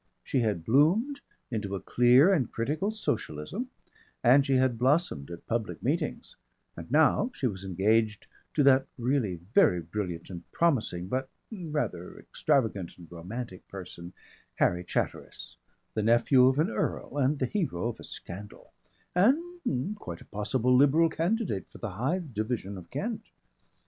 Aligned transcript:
She 0.23 0.39
had 0.39 0.65
bloomed 0.65 1.21
into 1.51 1.75
a 1.75 1.79
clear 1.79 2.33
and 2.33 2.51
critical 2.51 2.89
socialism, 2.89 3.69
and 4.23 4.43
she 4.43 4.55
had 4.55 4.79
blossomed 4.79 5.29
at 5.29 5.45
public 5.45 5.83
meetings; 5.83 6.37
and 6.75 6.89
now 6.89 7.29
she 7.35 7.45
was 7.45 7.63
engaged 7.63 8.25
to 8.55 8.63
that 8.63 8.87
really 8.97 9.35
very 9.53 9.79
brilliant 9.79 10.31
and 10.31 10.51
promising 10.53 11.07
but 11.07 11.29
rather 11.51 12.17
extravagant 12.17 12.97
and 12.97 13.11
romantic 13.11 13.67
person, 13.67 14.13
Harry 14.55 14.83
Chatteris, 14.83 15.57
the 15.93 16.01
nephew 16.01 16.47
of 16.47 16.57
an 16.57 16.71
earl 16.71 17.19
and 17.19 17.37
the 17.37 17.45
hero 17.45 17.87
of 17.87 17.99
a 17.99 18.03
scandal, 18.03 18.73
and 19.13 19.95
quite 19.97 20.21
a 20.21 20.25
possible 20.25 20.75
Liberal 20.75 21.09
candidate 21.11 21.67
for 21.69 21.77
the 21.77 21.91
Hythe 21.91 22.33
division 22.33 22.75
of 22.75 22.89
Kent. 22.89 23.27